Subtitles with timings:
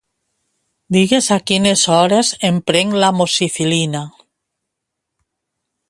[0.95, 4.03] Digues a quines hores em prenc l'Amoxicil·lina.